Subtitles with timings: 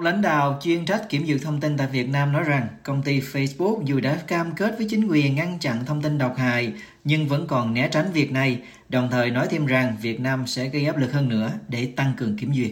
[0.00, 3.20] Lãnh đạo chuyên trách kiểm duyệt thông tin tại Việt Nam nói rằng công ty
[3.20, 6.72] Facebook dù đã cam kết với chính quyền ngăn chặn thông tin độc hại
[7.04, 10.68] nhưng vẫn còn né tránh việc này, đồng thời nói thêm rằng Việt Nam sẽ
[10.68, 12.70] gây áp lực hơn nữa để tăng cường kiểm duyệt.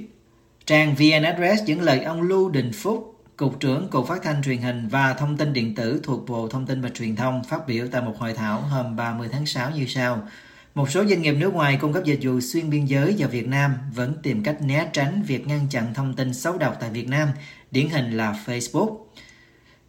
[0.67, 4.59] Trang VN Address dẫn lời ông Lưu Đình Phúc, Cục trưởng Cục Phát thanh Truyền
[4.59, 7.87] hình và Thông tin Điện tử thuộc Bộ Thông tin và Truyền thông phát biểu
[7.93, 10.23] tại một hội thảo hôm 30 tháng 6 như sau.
[10.77, 13.47] Một số doanh nghiệp nước ngoài cung cấp dịch vụ xuyên biên giới vào Việt
[13.49, 17.09] Nam vẫn tìm cách né tránh việc ngăn chặn thông tin xấu độc tại Việt
[17.09, 17.29] Nam,
[17.71, 18.97] điển hình là Facebook.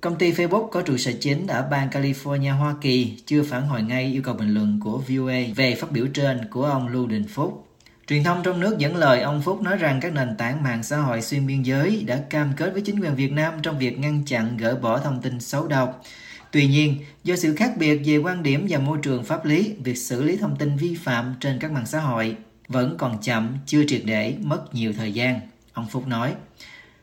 [0.02, 3.82] Công ty Facebook có trụ sở chính ở bang California, Hoa Kỳ chưa phản hồi
[3.82, 7.28] ngay yêu cầu bình luận của VOA về phát biểu trên của ông Lưu Đình
[7.28, 7.68] Phúc.
[8.08, 10.98] Truyền thông trong nước dẫn lời ông Phúc nói rằng các nền tảng mạng xã
[10.98, 14.24] hội xuyên biên giới đã cam kết với chính quyền Việt Nam trong việc ngăn
[14.26, 16.04] chặn gỡ bỏ thông tin xấu độc.
[16.52, 19.98] Tuy nhiên, do sự khác biệt về quan điểm và môi trường pháp lý, việc
[19.98, 22.36] xử lý thông tin vi phạm trên các mạng xã hội
[22.68, 25.40] vẫn còn chậm, chưa triệt để, mất nhiều thời gian,
[25.74, 26.34] ông Phúc nói.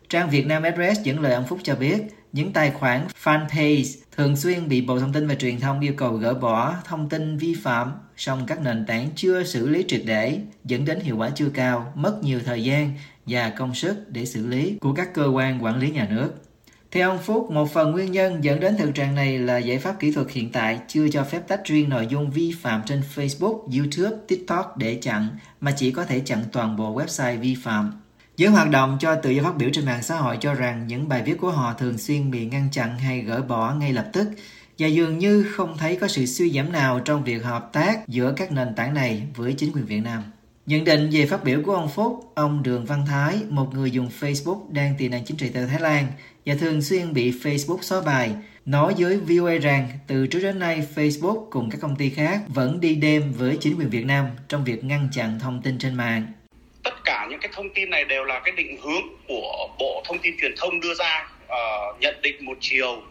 [0.08, 4.36] Trang Việt Nam Address dẫn lời ông Phúc cho biết, những tài khoản fanpage thường
[4.36, 7.54] xuyên bị Bộ Thông tin và Truyền thông yêu cầu gỡ bỏ thông tin vi
[7.54, 11.48] phạm, song các nền tảng chưa xử lý triệt để, dẫn đến hiệu quả chưa
[11.48, 12.92] cao, mất nhiều thời gian
[13.26, 16.32] và công sức để xử lý của các cơ quan quản lý nhà nước.
[16.94, 20.00] Theo ông Phúc, một phần nguyên nhân dẫn đến thực trạng này là giải pháp
[20.00, 23.58] kỹ thuật hiện tại chưa cho phép tách riêng nội dung vi phạm trên Facebook,
[23.78, 25.28] YouTube, TikTok để chặn,
[25.60, 27.92] mà chỉ có thể chặn toàn bộ website vi phạm.
[28.36, 31.08] Giới hoạt động cho tự do phát biểu trên mạng xã hội cho rằng những
[31.08, 34.28] bài viết của họ thường xuyên bị ngăn chặn hay gỡ bỏ ngay lập tức
[34.78, 38.32] và dường như không thấy có sự suy giảm nào trong việc hợp tác giữa
[38.36, 40.22] các nền tảng này với chính quyền Việt Nam.
[40.66, 44.10] Nhận định về phát biểu của ông Phúc, ông Đường Văn Thái, một người dùng
[44.20, 46.06] Facebook đang tị nạn chính trị tại Thái Lan
[46.46, 48.30] và thường xuyên bị Facebook xóa bài,
[48.66, 52.80] nói với VOA rằng từ trước đến nay Facebook cùng các công ty khác vẫn
[52.80, 56.26] đi đêm với chính quyền Việt Nam trong việc ngăn chặn thông tin trên mạng.
[56.84, 60.18] Tất cả những cái thông tin này đều là cái định hướng của Bộ Thông
[60.18, 63.02] tin Truyền thông đưa ra, uh, nhận định một chiều.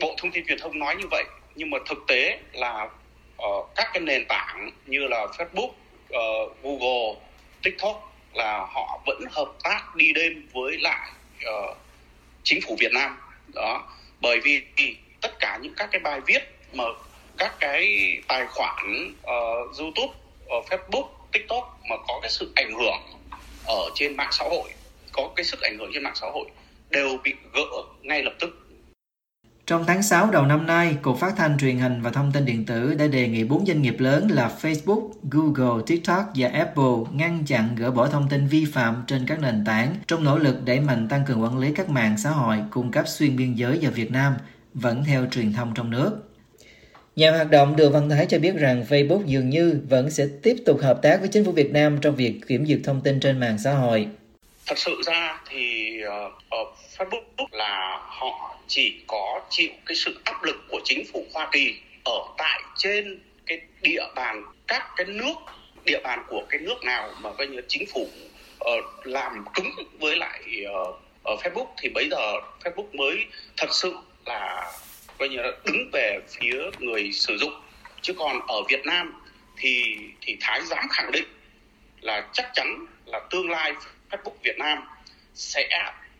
[0.00, 1.24] Bộ Thông tin Truyền thông nói như vậy,
[1.56, 5.70] nhưng mà thực tế là uh, các cái nền tảng như là Facebook,
[6.08, 7.20] uh, Google,
[7.62, 11.10] TikTok là họ vẫn hợp tác đi đêm với lại
[11.48, 11.76] uh,
[12.42, 13.18] chính phủ Việt Nam.
[13.54, 14.62] Đó bởi vì
[15.20, 16.84] tất cả những các cái bài viết mà
[17.38, 20.12] các cái tài khoản uh, YouTube,
[20.58, 23.02] uh, Facebook, TikTok mà có cái sự ảnh hưởng
[23.66, 24.70] ở trên mạng xã hội,
[25.12, 26.46] có cái sức ảnh hưởng trên mạng xã hội
[26.90, 27.66] đều bị gỡ
[28.02, 28.65] ngay lập tức
[29.66, 32.66] trong tháng 6 đầu năm nay, Cục Phát thanh Truyền hình và Thông tin Điện
[32.66, 37.44] tử đã đề nghị bốn doanh nghiệp lớn là Facebook, Google, TikTok và Apple ngăn
[37.46, 40.80] chặn gỡ bỏ thông tin vi phạm trên các nền tảng trong nỗ lực đẩy
[40.80, 43.92] mạnh tăng cường quản lý các mạng xã hội cung cấp xuyên biên giới vào
[43.92, 44.34] Việt Nam,
[44.74, 46.32] vẫn theo truyền thông trong nước.
[47.16, 50.56] Nhà hoạt động Đường Văn Thái cho biết rằng Facebook dường như vẫn sẽ tiếp
[50.66, 53.40] tục hợp tác với chính phủ Việt Nam trong việc kiểm duyệt thông tin trên
[53.40, 54.08] mạng xã hội.
[54.66, 60.56] Thật sự ra thì uh, Facebook là họ chỉ có chịu cái sự áp lực
[60.68, 65.34] của chính phủ Hoa Kỳ ở tại trên cái địa bàn các cái nước
[65.84, 68.08] địa bàn của cái nước nào mà coi như chính phủ
[68.64, 71.66] uh, làm cứng với lại uh, ở Facebook.
[71.78, 74.72] Thì bây giờ Facebook mới thật sự là
[75.18, 77.52] coi như là đứng về phía người sử dụng.
[78.02, 79.22] Chứ còn ở Việt Nam
[79.56, 81.24] thì thì Thái dám khẳng định
[82.00, 83.72] là chắc chắn là tương lai
[84.10, 84.78] Facebook Việt Nam
[85.34, 85.68] sẽ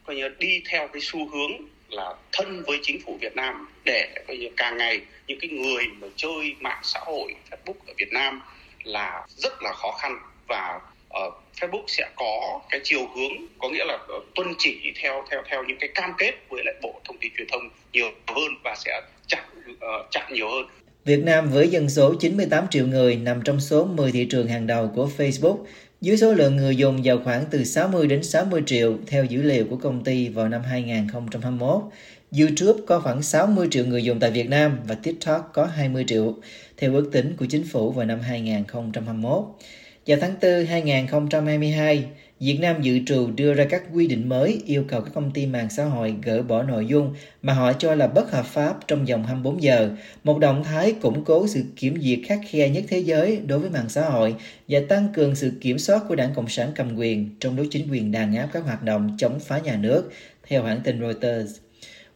[0.04, 1.52] coi như đi theo cái xu hướng
[1.88, 5.84] là thân với chính phủ Việt Nam để coi như càng ngày những cái người
[6.00, 8.40] mà chơi mạng xã hội Facebook ở Việt Nam
[8.84, 13.84] là rất là khó khăn và uh, Facebook sẽ có cái chiều hướng có nghĩa
[13.84, 17.18] là uh, tuân chỉ theo theo theo những cái cam kết với lại Bộ Thông
[17.18, 20.66] tin Truyền thông nhiều hơn và sẽ chặn uh, chặn nhiều hơn.
[21.04, 24.66] Việt Nam với dân số 98 triệu người nằm trong số 10 thị trường hàng
[24.66, 25.64] đầu của Facebook
[26.00, 29.66] dưới số lượng người dùng vào khoảng từ 60 đến 60 triệu theo dữ liệu
[29.70, 31.82] của công ty vào năm 2021.
[32.38, 36.34] YouTube có khoảng 60 triệu người dùng tại Việt Nam và TikTok có 20 triệu,
[36.76, 39.44] theo ước tính của chính phủ vào năm 2021.
[40.06, 42.04] Vào tháng 4 2022,
[42.40, 45.46] Việt Nam dự trù đưa ra các quy định mới yêu cầu các công ty
[45.46, 49.04] mạng xã hội gỡ bỏ nội dung mà họ cho là bất hợp pháp trong
[49.04, 49.90] vòng 24 giờ,
[50.24, 53.70] một động thái củng cố sự kiểm duyệt khắc khe nhất thế giới đối với
[53.70, 54.34] mạng xã hội
[54.68, 57.92] và tăng cường sự kiểm soát của đảng Cộng sản cầm quyền trong đối chính
[57.92, 60.10] quyền đàn áp các hoạt động chống phá nhà nước,
[60.48, 61.56] theo hãng tin Reuters.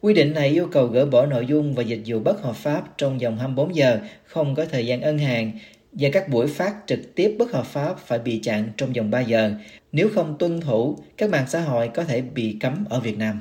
[0.01, 2.99] Quy định này yêu cầu gỡ bỏ nội dung và dịch vụ bất hợp pháp
[2.99, 5.53] trong vòng 24 giờ, không có thời gian ân hạn,
[5.93, 9.21] và các buổi phát trực tiếp bất hợp pháp phải bị chặn trong vòng 3
[9.21, 9.53] giờ.
[9.93, 13.41] Nếu không tuân thủ, các mạng xã hội có thể bị cấm ở Việt Nam.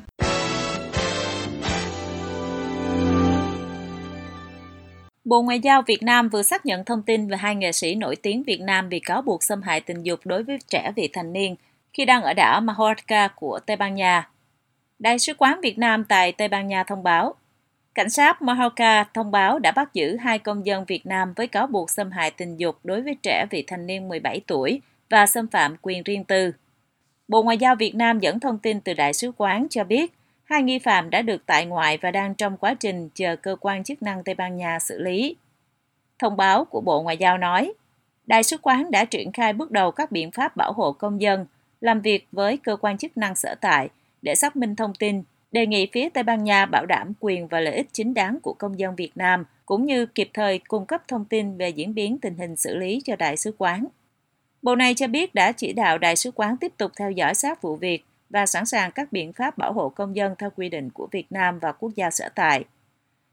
[5.26, 8.16] Bộ Ngoại giao Việt Nam vừa xác nhận thông tin về hai nghệ sĩ nổi
[8.16, 11.34] tiếng Việt Nam bị cáo buộc xâm hại tình dục đối với trẻ vị thành
[11.34, 11.56] niên
[11.94, 14.30] khi đang ở đảo Mallorca của Tây Ban Nha.
[15.00, 17.36] Đại sứ quán Việt Nam tại Tây Ban Nha thông báo,
[18.00, 21.68] cảnh sát Majorca thông báo đã bắt giữ hai công dân Việt Nam với cáo
[21.68, 25.48] buộc xâm hại tình dục đối với trẻ vị thành niên 17 tuổi và xâm
[25.48, 26.52] phạm quyền riêng tư.
[27.28, 30.14] Bộ Ngoại giao Việt Nam dẫn thông tin từ Đại sứ quán cho biết
[30.44, 33.84] hai nghi phạm đã được tại ngoại và đang trong quá trình chờ cơ quan
[33.84, 35.36] chức năng Tây Ban Nha xử lý.
[36.20, 37.74] Thông báo của Bộ Ngoại giao nói,
[38.26, 41.46] Đại sứ quán đã triển khai bước đầu các biện pháp bảo hộ công dân,
[41.82, 43.90] làm việc với cơ quan chức năng sở tại
[44.22, 47.60] để xác minh thông tin, đề nghị phía Tây Ban Nha bảo đảm quyền và
[47.60, 51.02] lợi ích chính đáng của công dân Việt Nam, cũng như kịp thời cung cấp
[51.08, 53.86] thông tin về diễn biến tình hình xử lý cho Đại sứ quán.
[54.62, 57.62] Bộ này cho biết đã chỉ đạo Đại sứ quán tiếp tục theo dõi sát
[57.62, 60.90] vụ việc và sẵn sàng các biện pháp bảo hộ công dân theo quy định
[60.90, 62.64] của Việt Nam và quốc gia sở tại.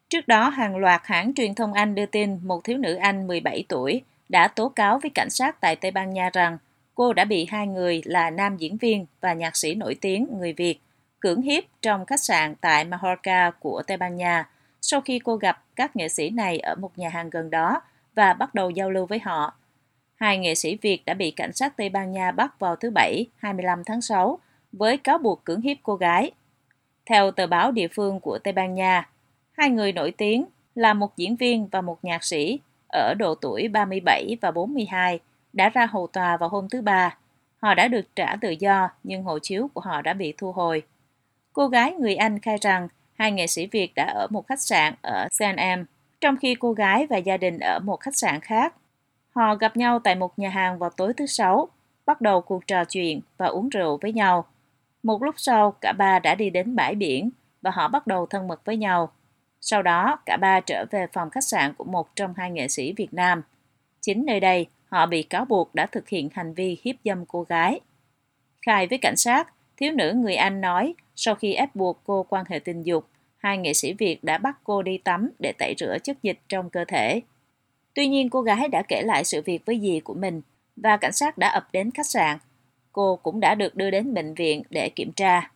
[0.08, 3.64] Trước đó, hàng loạt hãng truyền thông Anh đưa tin một thiếu nữ Anh 17
[3.68, 6.58] tuổi đã tố cáo với cảnh sát tại Tây Ban Nha rằng
[6.94, 10.52] cô đã bị hai người là nam diễn viên và nhạc sĩ nổi tiếng người
[10.52, 10.80] Việt
[11.20, 14.48] cưỡng hiếp trong khách sạn tại Mallorca của Tây Ban Nha
[14.82, 17.80] sau khi cô gặp các nghệ sĩ này ở một nhà hàng gần đó
[18.14, 19.54] và bắt đầu giao lưu với họ.
[20.14, 23.26] Hai nghệ sĩ Việt đã bị cảnh sát Tây Ban Nha bắt vào thứ Bảy,
[23.36, 24.38] 25 tháng 6,
[24.72, 26.30] với cáo buộc cưỡng hiếp cô gái.
[27.06, 29.08] Theo tờ báo địa phương của Tây Ban Nha,
[29.52, 33.68] hai người nổi tiếng là một diễn viên và một nhạc sĩ ở độ tuổi
[33.68, 35.20] 37 và 42
[35.52, 37.16] đã ra hầu tòa vào hôm thứ Ba.
[37.62, 40.82] Họ đã được trả tự do nhưng hộ chiếu của họ đã bị thu hồi.
[41.56, 44.94] Cô gái người Anh khai rằng hai nghệ sĩ Việt đã ở một khách sạn
[45.02, 45.84] ở San Am,
[46.20, 48.74] trong khi cô gái và gia đình ở một khách sạn khác.
[49.34, 51.68] Họ gặp nhau tại một nhà hàng vào tối thứ Sáu,
[52.06, 54.44] bắt đầu cuộc trò chuyện và uống rượu với nhau.
[55.02, 57.30] Một lúc sau, cả ba đã đi đến bãi biển
[57.62, 59.12] và họ bắt đầu thân mật với nhau.
[59.60, 62.92] Sau đó, cả ba trở về phòng khách sạn của một trong hai nghệ sĩ
[62.92, 63.42] Việt Nam.
[64.00, 67.42] Chính nơi đây, họ bị cáo buộc đã thực hiện hành vi hiếp dâm cô
[67.42, 67.80] gái.
[68.66, 72.44] Khai với cảnh sát, thiếu nữ người Anh nói sau khi ép buộc cô quan
[72.48, 73.06] hệ tình dục,
[73.38, 76.70] hai nghệ sĩ Việt đã bắt cô đi tắm để tẩy rửa chất dịch trong
[76.70, 77.20] cơ thể.
[77.94, 80.42] Tuy nhiên cô gái đã kể lại sự việc với dì của mình
[80.76, 82.38] và cảnh sát đã ập đến khách sạn.
[82.92, 85.50] Cô cũng đã được đưa đến bệnh viện để kiểm tra.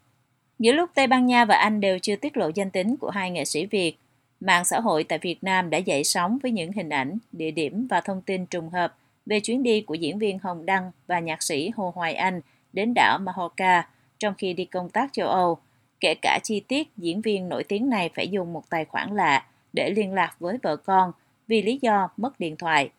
[0.59, 3.31] Giữa lúc Tây Ban Nha và Anh đều chưa tiết lộ danh tính của hai
[3.31, 3.97] nghệ sĩ Việt,
[4.41, 7.87] mạng xã hội tại Việt Nam đã dậy sóng với những hình ảnh, địa điểm
[7.91, 8.97] và thông tin trùng hợp
[9.27, 12.41] về chuyến đi của diễn viên Hồng Đăng và nhạc sĩ Hồ Hoài Anh
[12.73, 13.83] đến đảo Majorca
[14.21, 15.59] trong khi đi công tác châu Âu,
[16.01, 19.45] kể cả chi tiết diễn viên nổi tiếng này phải dùng một tài khoản lạ
[19.73, 21.13] để liên lạc với vợ con
[21.47, 22.91] vì lý do mất điện thoại.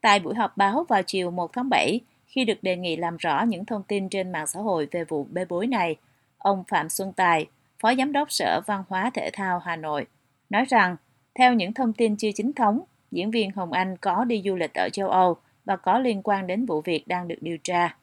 [0.00, 3.42] Tại buổi họp báo vào chiều 1 tháng 7, khi được đề nghị làm rõ
[3.42, 5.96] những thông tin trên mạng xã hội về vụ bê bối này,
[6.38, 7.46] ông Phạm Xuân Tài,
[7.80, 10.06] Phó Giám đốc Sở Văn hóa Thể thao Hà Nội,
[10.50, 10.96] nói rằng,
[11.34, 14.74] theo những thông tin chưa chính thống, diễn viên Hồng Anh có đi du lịch
[14.74, 17.96] ở châu Âu và có liên quan đến vụ việc đang được điều tra.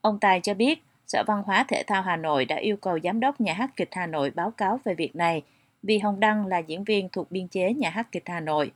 [0.00, 3.20] Ông Tài cho biết, Sở Văn hóa Thể thao Hà Nội đã yêu cầu Giám
[3.20, 5.42] đốc Nhà hát kịch Hà Nội báo cáo về việc này
[5.82, 8.70] vì Hồng Đăng là diễn viên thuộc biên chế Nhà hát kịch Hà Nội.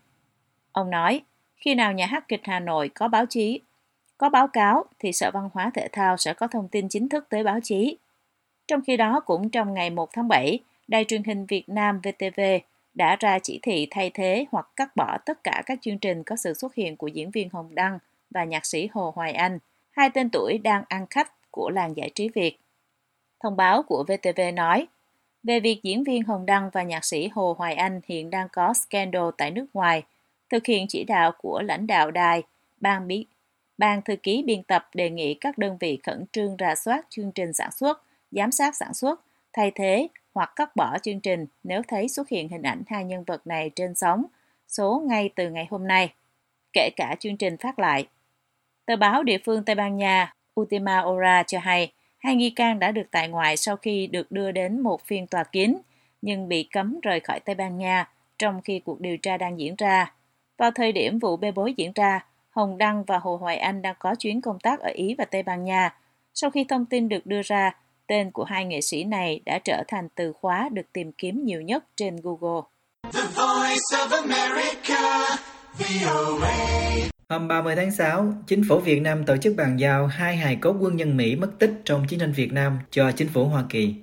[0.72, 1.20] Ông nói,
[1.56, 3.60] khi nào Nhà hát kịch Hà Nội có báo chí,
[4.18, 7.26] có báo cáo thì Sở Văn hóa Thể thao sẽ có thông tin chính thức
[7.30, 7.96] tới báo chí.
[8.68, 10.58] Trong khi đó, cũng trong ngày 1 tháng 7,
[10.88, 12.40] Đài truyền hình Việt Nam VTV
[12.94, 16.36] đã ra chỉ thị thay thế hoặc cắt bỏ tất cả các chương trình có
[16.36, 17.98] sự xuất hiện của diễn viên Hồng Đăng
[18.30, 19.58] và nhạc sĩ Hồ Hoài Anh,
[19.90, 22.58] hai tên tuổi đang ăn khách của làng giải trí Việt.
[23.40, 24.86] Thông báo của VTV nói,
[25.42, 28.74] về việc diễn viên Hồng Đăng và nhạc sĩ Hồ Hoài Anh hiện đang có
[28.74, 30.02] scandal tại nước ngoài,
[30.50, 32.42] thực hiện chỉ đạo của lãnh đạo đài,
[32.80, 33.26] ban bí
[33.78, 37.32] Ban thư ký biên tập đề nghị các đơn vị khẩn trương rà soát chương
[37.32, 39.20] trình sản xuất, giám sát sản xuất,
[39.52, 43.24] thay thế hoặc cắt bỏ chương trình nếu thấy xuất hiện hình ảnh hai nhân
[43.24, 44.24] vật này trên sóng,
[44.68, 46.14] số ngay từ ngày hôm nay,
[46.72, 48.06] kể cả chương trình phát lại.
[48.86, 52.92] Tờ báo địa phương Tây Ban Nha Utima Ora cho hay hai nghi can đã
[52.92, 55.76] được tại ngoại sau khi được đưa đến một phiên tòa kín,
[56.22, 59.74] nhưng bị cấm rời khỏi Tây Ban Nha trong khi cuộc điều tra đang diễn
[59.76, 60.12] ra.
[60.58, 63.94] Vào thời điểm vụ bê bối diễn ra, Hồng Đăng và Hồ Hoài Anh đang
[63.98, 65.94] có chuyến công tác ở Ý và Tây Ban Nha.
[66.34, 69.82] Sau khi thông tin được đưa ra, tên của hai nghệ sĩ này đã trở
[69.88, 72.62] thành từ khóa được tìm kiếm nhiều nhất trên Google.
[73.12, 75.36] The Voice of America,
[75.78, 77.11] VOA.
[77.32, 80.76] Hôm 30 tháng 6, chính phủ Việt Nam tổ chức bàn giao hai hài cốt
[80.80, 83.94] quân nhân Mỹ mất tích trong chiến tranh Việt Nam cho chính phủ Hoa Kỳ.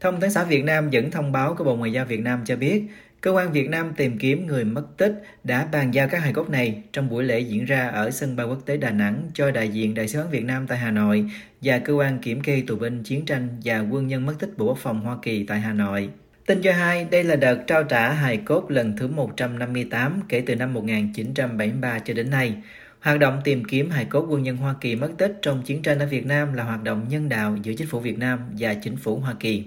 [0.00, 2.56] Thông tấn xã Việt Nam dẫn thông báo của Bộ Ngoại giao Việt Nam cho
[2.56, 2.82] biết,
[3.20, 6.50] cơ quan Việt Nam tìm kiếm người mất tích đã bàn giao các hài cốt
[6.50, 9.68] này trong buổi lễ diễn ra ở sân bay quốc tế Đà Nẵng cho đại
[9.68, 11.24] diện Đại sứ quán Việt Nam tại Hà Nội
[11.62, 14.66] và cơ quan kiểm kê tù binh chiến tranh và quân nhân mất tích Bộ
[14.66, 16.08] Quốc phòng Hoa Kỳ tại Hà Nội.
[16.46, 20.56] Tin cho hay, đây là đợt trao trả hài cốt lần thứ 158 kể từ
[20.56, 22.54] năm 1973 cho đến nay.
[23.00, 25.98] Hoạt động tìm kiếm hài cốt quân nhân Hoa Kỳ mất tích trong chiến tranh
[25.98, 28.96] ở Việt Nam là hoạt động nhân đạo giữa chính phủ Việt Nam và chính
[28.96, 29.64] phủ Hoa Kỳ.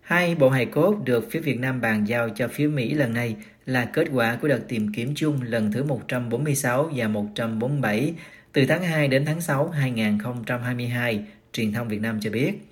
[0.00, 3.36] Hai bộ hài cốt được phía Việt Nam bàn giao cho phía Mỹ lần này
[3.66, 8.14] là kết quả của đợt tìm kiếm chung lần thứ 146 và 147
[8.52, 12.67] từ tháng 2 đến tháng 6 2022, truyền thông Việt Nam cho biết.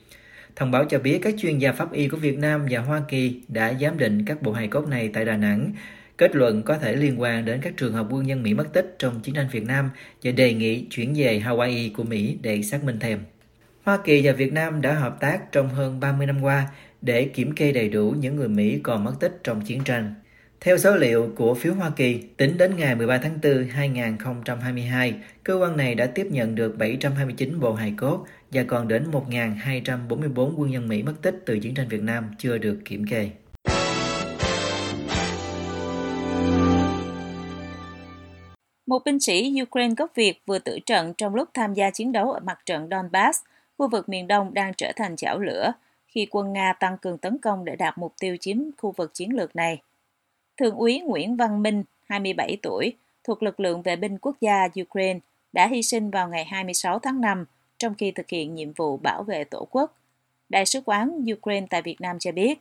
[0.57, 3.41] Thông báo cho biết các chuyên gia pháp y của Việt Nam và Hoa Kỳ
[3.49, 5.73] đã giám định các bộ hài cốt này tại Đà Nẵng,
[6.17, 8.97] kết luận có thể liên quan đến các trường hợp quân nhân Mỹ mất tích
[8.99, 9.91] trong chiến tranh Việt Nam
[10.23, 13.19] và đề nghị chuyển về Hawaii của Mỹ để xác minh thêm.
[13.83, 16.67] Hoa Kỳ và Việt Nam đã hợp tác trong hơn 30 năm qua
[17.03, 20.15] để kiểm kê đầy đủ những người Mỹ còn mất tích trong chiến tranh.
[20.61, 25.55] Theo số liệu của phiếu Hoa Kỳ, tính đến ngày 13 tháng 4 2022, cơ
[25.55, 30.71] quan này đã tiếp nhận được 729 bộ hài cốt và còn đến 1.244 quân
[30.71, 33.31] nhân Mỹ mất tích từ chiến tranh Việt Nam chưa được kiểm kê.
[38.87, 42.33] Một binh sĩ Ukraine gốc Việt vừa tử trận trong lúc tham gia chiến đấu
[42.33, 43.41] ở mặt trận Donbass,
[43.79, 45.73] khu vực miền Đông đang trở thành chảo lửa
[46.09, 49.37] khi quân Nga tăng cường tấn công để đạt mục tiêu chiếm khu vực chiến
[49.37, 49.83] lược này.
[50.57, 52.93] Thượng úy Nguyễn Văn Minh, 27 tuổi,
[53.25, 55.21] thuộc lực lượng vệ binh quốc gia Ukraine,
[55.53, 57.45] đã hy sinh vào ngày 26 tháng 5
[57.79, 59.99] trong khi thực hiện nhiệm vụ bảo vệ Tổ quốc.
[60.49, 62.61] Đại sứ quán Ukraine tại Việt Nam cho biết,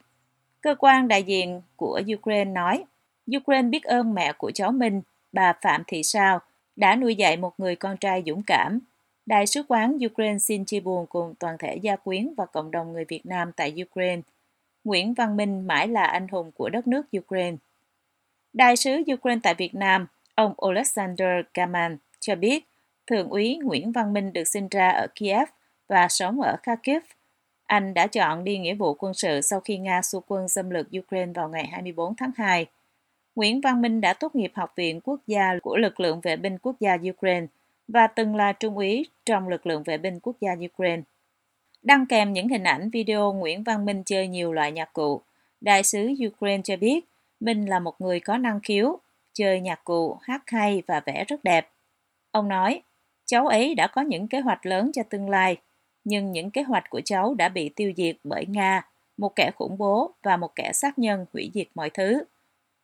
[0.61, 2.83] cơ quan đại diện của Ukraine nói,
[3.37, 6.39] Ukraine biết ơn mẹ của cháu mình bà Phạm Thị Sao,
[6.75, 8.79] đã nuôi dạy một người con trai dũng cảm.
[9.25, 12.93] Đại sứ quán Ukraine xin chia buồn cùng toàn thể gia quyến và cộng đồng
[12.93, 14.21] người Việt Nam tại Ukraine.
[14.83, 17.57] Nguyễn Văn Minh mãi là anh hùng của đất nước Ukraine.
[18.53, 22.65] Đại sứ Ukraine tại Việt Nam, ông Alexander Kaman, cho biết
[23.07, 25.49] Thượng úy Nguyễn Văn Minh được sinh ra ở Kiev
[25.87, 27.01] và sống ở Kharkiv.
[27.65, 30.87] Anh đã chọn đi nghĩa vụ quân sự sau khi Nga xua quân xâm lược
[30.99, 32.65] Ukraine vào ngày 24 tháng 2.
[33.35, 36.57] Nguyễn Văn Minh đã tốt nghiệp Học viện Quốc gia của lực lượng vệ binh
[36.57, 37.47] quốc gia Ukraine
[37.87, 41.03] và từng là trung úy trong lực lượng vệ binh quốc gia Ukraine.
[41.81, 45.21] Đăng kèm những hình ảnh video Nguyễn Văn Minh chơi nhiều loại nhạc cụ,
[45.61, 47.05] đại sứ Ukraine cho biết
[47.39, 48.99] Minh là một người có năng khiếu,
[49.33, 51.69] chơi nhạc cụ, hát hay và vẽ rất đẹp.
[52.31, 52.81] Ông nói,
[53.25, 55.57] cháu ấy đã có những kế hoạch lớn cho tương lai,
[56.03, 59.77] nhưng những kế hoạch của cháu đã bị tiêu diệt bởi Nga, một kẻ khủng
[59.77, 62.23] bố và một kẻ sát nhân hủy diệt mọi thứ.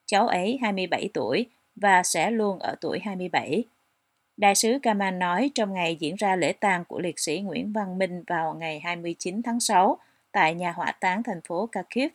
[0.06, 1.46] Cháu ấy 27 tuổi
[1.76, 3.64] và sẽ luôn ở tuổi 27.
[4.38, 7.98] Đại sứ Kaman nói trong ngày diễn ra lễ tang của liệt sĩ Nguyễn Văn
[7.98, 9.98] Minh vào ngày 29 tháng 6
[10.32, 12.10] tại nhà hỏa táng thành phố Kharkiv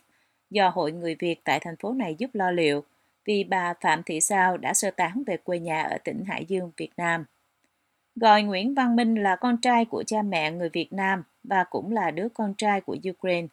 [0.49, 2.83] do Hội Người Việt tại thành phố này giúp lo liệu
[3.25, 6.71] vì bà Phạm Thị Sao đã sơ tán về quê nhà ở tỉnh Hải Dương,
[6.77, 7.25] Việt Nam.
[8.21, 11.91] Gọi Nguyễn Văn Minh là con trai của cha mẹ người Việt Nam và cũng
[11.91, 13.47] là đứa con trai của Ukraine.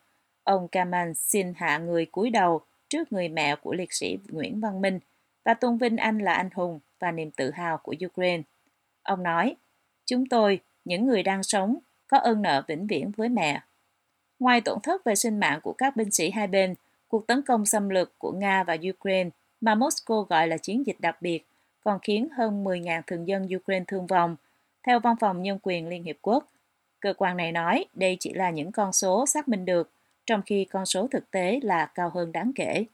[0.45, 4.83] Ông Kaman xin hạ người cúi đầu trước người mẹ của liệt sĩ Nguyễn Văn
[4.83, 4.99] Minh
[5.45, 8.43] và tôn vinh anh là anh hùng và niềm tự hào của Ukraine.
[9.03, 9.57] Ông nói,
[10.07, 11.79] chúng tôi, những người đang sống,
[12.09, 13.63] có ơn nợ vĩnh viễn với mẹ.
[14.39, 16.75] Ngoài tổn thất về sinh mạng của các binh sĩ hai bên,
[17.09, 19.31] cuộc tấn công xâm lược của Nga và Ukraine
[19.61, 21.47] mà Moscow gọi là chiến dịch đặc biệt
[21.85, 24.37] còn khiến hơn 10.000 thường dân Ukraine thương vong,
[24.87, 26.49] theo Văn phòng Nhân quyền Liên Hiệp Quốc.
[27.01, 29.91] Cơ quan này nói đây chỉ là những con số xác minh được,
[30.27, 32.85] trong khi con số thực tế là cao hơn đáng kể.